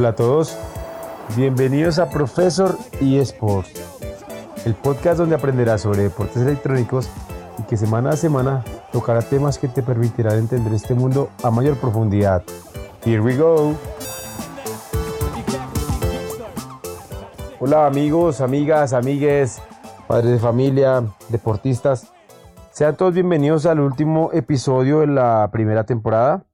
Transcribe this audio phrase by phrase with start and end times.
[0.00, 0.56] Hola a todos,
[1.36, 3.70] bienvenidos a Profesor eSports,
[4.64, 7.10] el podcast donde aprenderás sobre deportes electrónicos
[7.58, 11.76] y que semana a semana tocará temas que te permitirán entender este mundo a mayor
[11.76, 12.42] profundidad.
[13.04, 13.74] Here we go.
[17.58, 19.60] Hola amigos, amigas, amigues,
[20.08, 22.10] padres de familia, deportistas.
[22.72, 26.46] Sean todos bienvenidos al último episodio de la primera temporada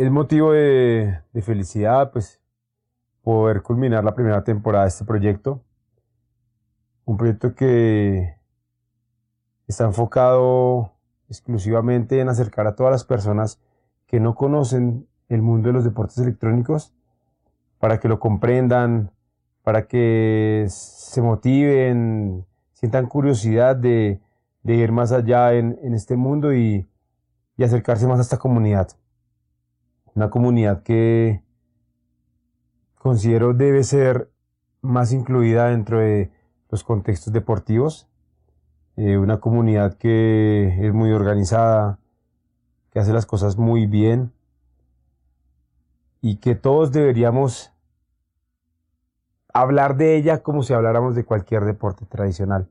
[0.00, 2.40] es motivo de, felicidad, pues,
[3.22, 5.62] poder culminar la primera temporada de este proyecto.
[7.04, 8.34] Un proyecto que
[9.68, 10.94] está enfocado
[11.28, 13.60] exclusivamente en acercar a todas las personas
[14.06, 16.94] que no conocen el mundo de los deportes electrónicos
[17.78, 19.10] para que lo comprendan,
[19.62, 24.18] para que se motiven, sientan curiosidad de,
[24.64, 26.88] ir más allá en, este mundo y
[27.62, 28.88] acercarse más a esta comunidad
[30.14, 31.42] una comunidad que
[32.96, 34.30] considero debe ser
[34.82, 36.30] más incluida dentro de
[36.70, 38.08] los contextos deportivos,
[38.96, 41.98] eh, una comunidad que es muy organizada,
[42.90, 44.32] que hace las cosas muy bien
[46.20, 47.72] y que todos deberíamos
[49.52, 52.68] hablar de ella como si habláramos de cualquier deporte tradicional,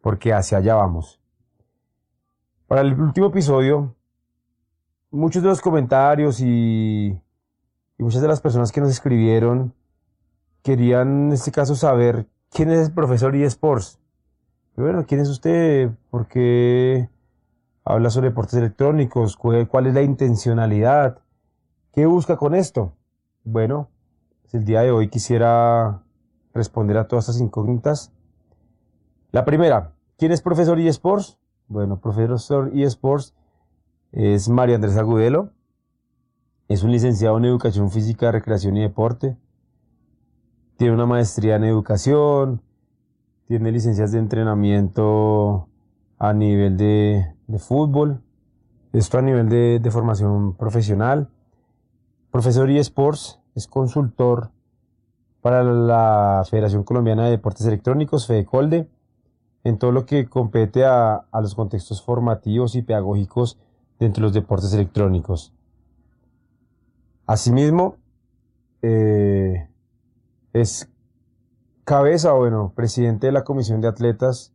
[0.00, 1.20] porque hacia allá vamos.
[2.66, 3.94] Para el último episodio
[5.10, 7.20] muchos de los comentarios y,
[7.98, 9.74] muchas de las personas que nos escribieron
[10.62, 13.98] querían en este caso saber quién es el profesor eSports.
[14.76, 15.90] Bueno, ¿quién es usted?
[16.10, 17.08] ¿Por qué
[17.84, 19.36] habla sobre deportes electrónicos?
[19.36, 21.18] ¿Cuál es la intencionalidad?
[21.92, 22.92] ¿Qué busca con esto?
[23.42, 23.88] Bueno,
[24.42, 26.02] pues el día de hoy quisiera
[26.54, 28.12] responder a todas estas incógnitas.
[29.32, 31.38] La primera, ¿quién es profesor eSports?
[31.66, 33.34] Bueno, profesor eSports
[34.12, 35.50] es Mario Andrés Agudelo.
[36.68, 39.36] Es un licenciado en Educación Física, Recreación y Deporte.
[40.76, 42.62] Tiene una maestría en Educación.
[43.46, 45.68] Tiene licencias de entrenamiento
[46.18, 48.22] a nivel de, fútbol.
[48.92, 51.28] Esto a nivel de, formación profesional.
[52.30, 53.40] Profesor eSports.
[53.54, 54.50] Es consultor
[55.40, 58.88] para la Federación Colombiana de Deportes Electrónicos, FEDECOLDE,
[59.64, 63.58] en todo lo que compete a los contextos formativos y pedagógicos
[63.98, 65.52] dentro de los deportes electrónicos.
[67.26, 67.96] Asimismo,
[68.82, 69.68] eh,
[70.52, 70.88] es
[71.84, 74.52] cabeza, bueno, presidente de la Comisión de Atletas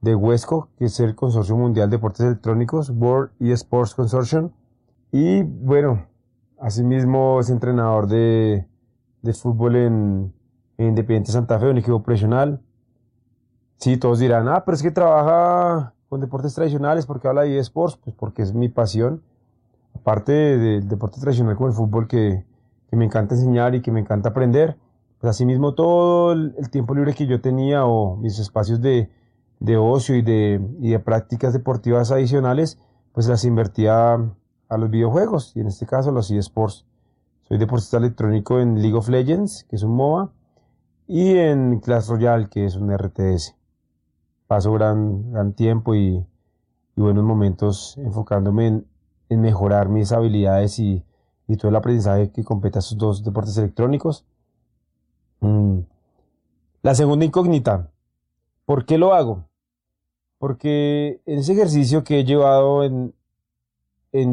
[0.00, 4.50] de Huesco, que es el Consorcio Mundial de Deportes Electrónicos, World eSports Consortium.
[5.10, 6.06] Y bueno,
[6.58, 8.66] asimismo es entrenador de,
[9.40, 10.34] fútbol en,
[10.76, 12.60] en, Independiente Santa Fe, un equipo profesional.
[13.84, 17.98] Sí, todos dirán, ah, pero es que trabaja con deportes tradicionales, porque habla de eSports,
[17.98, 19.22] pues porque es mi pasión.
[19.94, 22.46] Aparte del deporte tradicional como el fútbol que,
[22.92, 24.78] me encanta enseñar y que me encanta aprender,
[25.20, 29.10] pues asimismo todo el, tiempo libre que yo tenía o mis espacios de,
[29.76, 32.78] ocio y de, de prácticas deportivas adicionales,
[33.12, 36.86] pues las invertía a los videojuegos y en este caso los eSports.
[37.42, 40.30] Soy deportista electrónico en League of Legends, que es un MOBA,
[41.06, 43.54] y en Clash Royale, que es un RTS
[44.54, 46.24] paso gran, gran tiempo y,
[46.94, 48.84] buenos momentos enfocándome
[49.28, 51.02] en, mejorar mis habilidades y,
[51.58, 54.24] todo el aprendizaje que compete a esos dos deportes electrónicos.
[55.40, 55.80] Mm.
[56.82, 57.90] La segunda incógnita,
[58.64, 59.48] ¿por qué lo hago?
[60.38, 63.12] Porque en ese ejercicio que he llevado en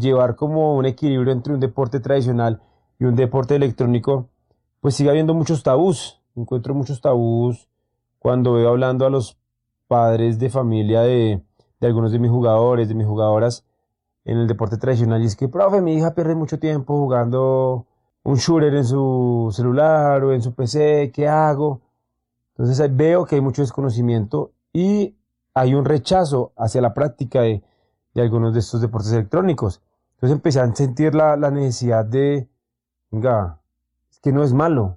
[0.00, 2.62] llevar como un equilibrio entre un deporte tradicional
[2.98, 4.30] y un deporte electrónico,
[4.80, 6.22] pues sigue habiendo muchos tabús.
[6.34, 7.68] Encuentro muchos tabús
[8.18, 9.36] cuando veo hablando a los
[9.86, 11.42] padres de familia de,
[11.80, 13.64] algunos de mis jugadores, de mis jugadoras
[14.24, 15.22] en el deporte tradicional.
[15.22, 17.86] Y es que, profe, mi hija pierde mucho tiempo jugando
[18.24, 21.80] un shooter en su celular o en su PC, ¿qué hago?
[22.56, 25.14] Entonces veo que hay mucho desconocimiento y
[25.54, 27.62] hay un rechazo hacia la práctica de,
[28.16, 29.80] algunos de estos deportes electrónicos.
[30.14, 32.48] Entonces empecé a sentir la, la necesidad de,
[33.10, 33.60] venga,
[34.10, 34.96] es que no es malo,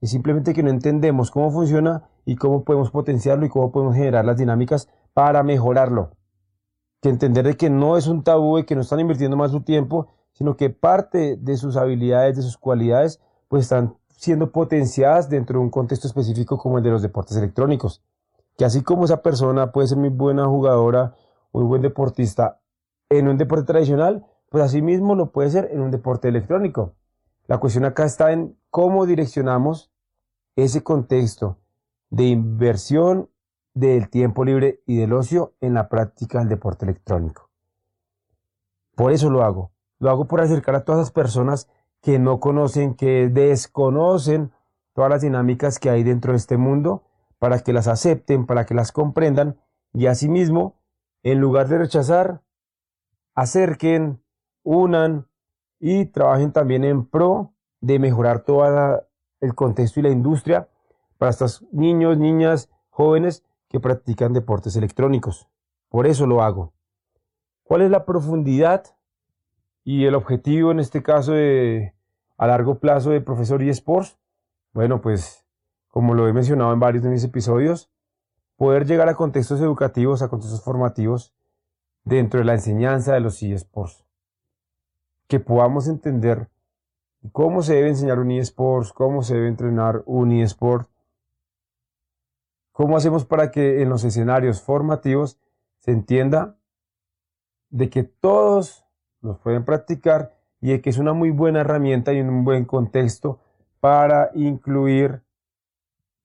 [0.00, 4.24] es simplemente que no entendemos cómo funciona y cómo podemos potenciarlo y cómo podemos generar
[4.24, 6.10] las dinámicas para mejorarlo.
[7.00, 9.60] Que entender de que no es un tabú y que no están invirtiendo más su
[9.60, 15.58] tiempo, sino que parte de sus habilidades, de sus cualidades, pues están siendo potenciadas dentro
[15.58, 18.02] de un contexto específico como el de los deportes electrónicos.
[18.56, 21.14] Que así como esa persona puede ser muy buena jugadora,
[21.52, 22.60] muy buen deportista
[23.10, 26.94] en un deporte tradicional, pues así mismo lo puede ser en un deporte electrónico.
[27.46, 29.92] La cuestión acá está en cómo direccionamos
[30.56, 31.58] ese contexto
[32.14, 33.28] de inversión
[33.74, 37.50] del tiempo libre y del ocio en la práctica del deporte electrónico.
[38.94, 39.72] Por eso lo hago.
[39.98, 41.68] Lo hago por acercar a todas las personas
[42.00, 44.52] que no conocen, que desconocen
[44.92, 47.02] todas las dinámicas que hay dentro de este mundo,
[47.40, 49.58] para que las acepten, para que las comprendan
[49.92, 50.76] y asimismo,
[51.24, 52.42] en lugar de rechazar,
[53.34, 54.22] acerquen,
[54.62, 55.26] unan
[55.80, 59.04] y trabajen también en pro de mejorar todo
[59.40, 60.68] el contexto y la industria
[61.24, 65.48] para estos niños, niñas, jóvenes que practican deportes electrónicos.
[65.88, 66.74] Por eso lo hago.
[67.62, 68.84] ¿Cuál es la profundidad
[69.84, 71.94] y el objetivo en este caso de,
[72.36, 74.18] a largo plazo de Profesor eSports?
[74.74, 75.46] Bueno, pues
[75.88, 77.90] como lo he mencionado en varios de mis episodios,
[78.56, 81.32] poder llegar a contextos educativos, a contextos formativos
[82.04, 84.04] dentro de la enseñanza de los eSports.
[85.26, 86.50] Que podamos entender
[87.32, 90.90] cómo se debe enseñar un eSports, cómo se debe entrenar un eSport,
[92.74, 95.38] cómo hacemos para que en los escenarios formativos
[95.78, 96.56] se entienda
[97.70, 98.84] de que todos
[99.20, 103.38] los pueden practicar y de que es una muy buena herramienta y un buen contexto
[103.78, 105.22] para incluir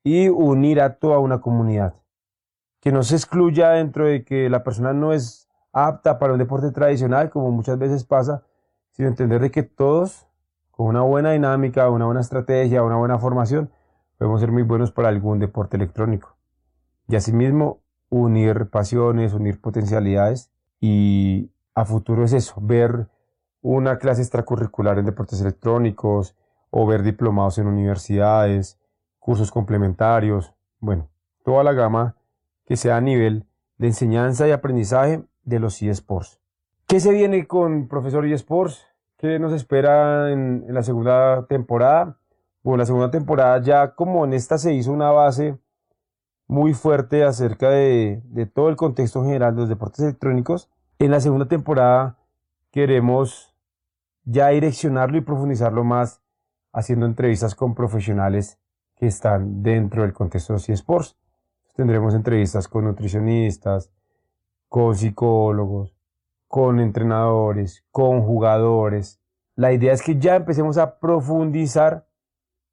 [0.03, 1.93] y unir a toda una comunidad.
[2.79, 6.71] Que no se excluya dentro de que la persona no es apta para un deporte
[6.71, 8.43] tradicional, como muchas veces pasa,
[8.89, 10.25] sino entender de que todos,
[10.71, 13.69] con una buena dinámica, una buena estrategia, una buena formación,
[14.17, 16.38] podemos ser muy buenos para algún deporte electrónico.
[17.09, 23.07] Y asimismo, unir pasiones, unir potencialidades y a futuro es eso, ver
[23.61, 26.35] una clase extracurricular en deportes electrónicos
[26.69, 28.79] o ver diplomados en universidades,
[29.17, 31.09] cursos complementarios, bueno,
[31.43, 32.15] toda la gama
[32.65, 33.47] que sea a nivel
[33.79, 36.39] de enseñanza y aprendizaje de los eSports.
[36.85, 38.85] ¿Qué se viene con Profesor eSports?
[39.17, 42.19] ¿Qué nos espera en, en la segunda temporada?
[42.61, 45.57] Bueno, la segunda temporada ya como en esta se hizo una base
[46.49, 48.23] muy fuerte acerca de,
[48.53, 50.67] todo el contexto general de los deportes electrónicos.
[50.97, 52.17] En la segunda temporada
[52.71, 53.55] queremos
[54.23, 56.23] ya direccionarlo y profundizarlo más
[56.73, 58.59] haciendo entrevistas con profesionales
[58.95, 61.17] que están dentro del contexto de los eSports.
[61.75, 63.91] Tendremos entrevistas con nutricionistas,
[64.67, 65.95] con psicólogos,
[66.47, 69.21] con entrenadores, con jugadores.
[69.55, 72.07] La idea es que ya empecemos a profundizar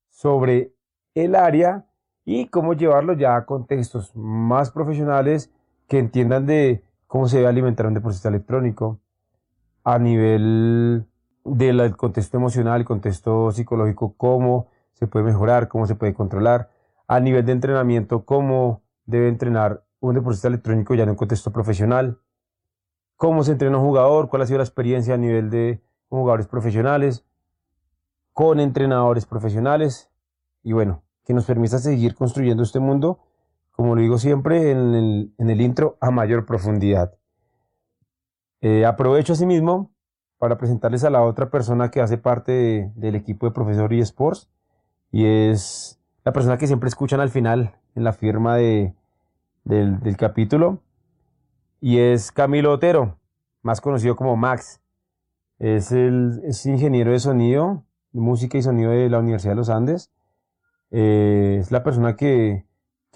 [0.09, 0.75] sobre
[1.15, 1.87] el área
[2.27, 5.51] y cómo llevarlo ya a contextos más profesionales
[5.87, 8.99] que entiendan de cómo se debe alimentar un deportista electrónico
[9.85, 11.07] a nivel
[11.45, 16.69] del contexto emocional, el contexto psicológico, cómo se puede mejorar, cómo se puede controlar,
[17.07, 22.19] a nivel de entrenamiento, cómo debe entrenar un deportista electrónico ya en un contexto profesional,
[23.15, 27.25] cómo se entrena un jugador, cuál ha sido la experiencia a nivel de jugadores profesionales,
[28.33, 30.11] con entrenadores profesionales.
[30.65, 33.19] Y bueno, que nos permita seguir construyendo este mundo,
[33.73, 37.15] como lo digo siempre en el, intro, a mayor profundidad.
[38.61, 39.91] Eh, aprovecho asimismo
[40.39, 44.49] para presentarles a la otra persona que hace parte del equipo de Profesor eSports
[45.11, 48.95] y es la persona que siempre escuchan al final en la firma de,
[49.65, 50.81] del, del capítulo
[51.81, 53.19] y es Camilo Otero,
[53.63, 54.81] más conocido como Max.
[55.59, 60.11] Es, el, es ingeniero de sonido, música y sonido de la Universidad de los Andes
[60.91, 62.65] eh, es la persona que,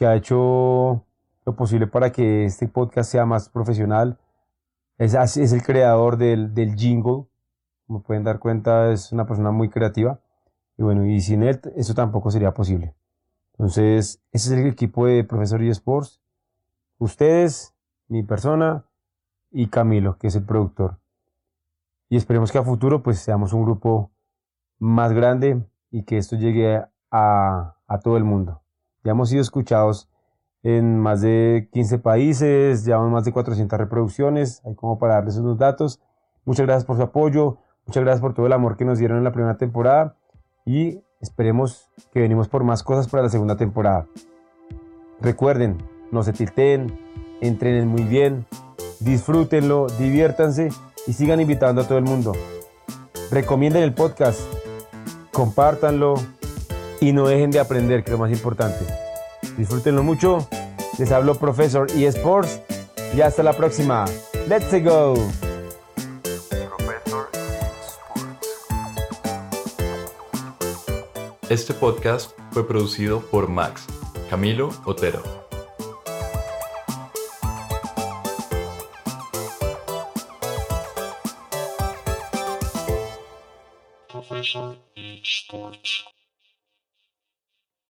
[0.01, 1.05] ha hecho
[1.45, 4.19] lo posible para que este podcast sea más profesional.
[4.97, 7.27] Es, es el creador del, del, jingle.
[7.87, 10.21] Como pueden dar cuenta, es una persona muy creativa.
[10.79, 12.95] Y bueno, y sin él eso tampoco sería posible.
[13.53, 16.23] Entonces, ese es el equipo de Profesor eSports.
[16.97, 17.75] Ustedes,
[18.09, 18.87] mi persona
[19.51, 20.99] y Camilo, que es el productor.
[22.09, 24.11] Y esperemos que a futuro pues seamos un grupo
[24.79, 28.63] más grande y que esto llegue a a, todo el mundo.
[29.05, 30.09] Ya hemos sido escuchados
[30.63, 35.59] en más de 15 países, llevamos más de 400 reproducciones, hay como para darles unos
[35.59, 36.01] datos.
[36.45, 39.25] Muchas gracias por su apoyo, muchas gracias por todo el amor que nos dieron en
[39.25, 40.17] la primera temporada
[40.65, 44.07] y esperemos que venimos por más cosas para la segunda temporada.
[45.21, 45.79] Recuerden,
[46.13, 46.99] no se tilteen,
[47.41, 48.47] entrenen muy bien,
[49.01, 50.69] disfrútenlo, diviértanse
[51.07, 52.33] y sigan invitando a todo el mundo.
[53.31, 54.41] Recomienden el podcast,
[55.33, 56.15] compártanlo,
[57.01, 58.85] y no dejen de aprender, que es lo más importante.
[59.57, 60.49] Disfrútenlo mucho.
[60.99, 62.61] Les hablo Profesor eSports
[63.17, 64.05] y hasta la próxima.
[64.49, 65.15] Let's go.
[71.49, 73.85] Este podcast fue producido por Max,
[74.29, 75.40] Camilo Otero.